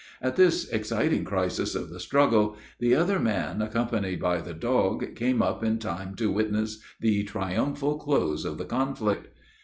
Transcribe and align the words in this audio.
At 0.19 0.35
this 0.35 0.67
exciting 0.69 1.23
crisis 1.25 1.75
of 1.75 1.91
the 1.91 1.99
struggle, 1.99 2.57
the 2.79 2.95
other 2.95 3.19
man, 3.19 3.61
accompanied 3.61 4.19
by 4.19 4.41
the 4.41 4.55
dog, 4.55 5.13
came 5.13 5.43
up 5.43 5.63
in 5.63 5.77
time 5.77 6.15
to 6.15 6.31
witness 6.31 6.79
the 6.99 7.23
triumphal 7.23 7.99
close 7.99 8.43
of 8.43 8.57
the 8.57 8.65
conflict. 8.65 9.27